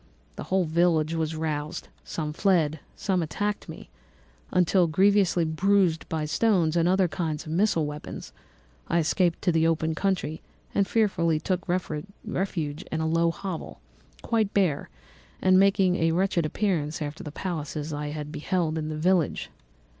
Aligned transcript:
The 0.35 0.45
whole 0.45 0.63
village 0.63 1.13
was 1.13 1.35
roused; 1.35 1.87
some 2.03 2.33
fled, 2.33 2.79
some 2.95 3.21
attacked 3.21 3.69
me, 3.69 3.91
until, 4.49 4.87
grievously 4.87 5.45
bruised 5.45 6.09
by 6.09 6.25
stones 6.25 6.75
and 6.75 6.85
many 6.85 6.93
other 6.93 7.07
kinds 7.07 7.45
of 7.45 7.51
missile 7.51 7.85
weapons, 7.85 8.33
I 8.87 8.97
escaped 8.97 9.43
to 9.43 9.51
the 9.51 9.67
open 9.67 9.93
country 9.93 10.41
and 10.73 10.87
fearfully 10.87 11.39
took 11.39 11.67
refuge 11.67 12.83
in 12.91 12.99
a 12.99 13.05
low 13.05 13.29
hovel, 13.29 13.79
quite 14.23 14.55
bare, 14.55 14.89
and 15.39 15.59
making 15.59 15.97
a 15.97 16.13
wretched 16.13 16.47
appearance 16.47 16.99
after 16.99 17.23
the 17.23 17.31
palaces 17.31 17.93
I 17.93 18.07
had 18.07 18.31
beheld 18.31 18.79
in 18.79 18.89
the 18.89 18.97
village. 18.97 19.51